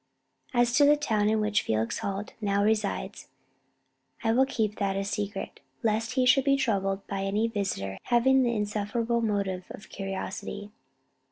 As 0.51 0.73
to 0.77 0.83
the 0.85 0.95
town 0.97 1.29
in 1.29 1.39
which 1.41 1.61
Felix 1.61 1.99
Holt 1.99 2.33
now 2.41 2.63
resides, 2.63 3.27
I 4.23 4.31
will 4.31 4.47
keep 4.47 4.79
that 4.79 4.95
a 4.95 5.03
secret, 5.03 5.59
lest 5.83 6.13
he 6.13 6.25
should 6.25 6.43
be 6.43 6.57
troubled 6.57 7.05
by 7.05 7.21
any 7.21 7.47
visitor 7.47 7.99
having 8.05 8.41
the 8.41 8.55
insufferable 8.55 9.21
motive 9.21 9.65
of 9.69 9.89
curiosity. 9.89 10.71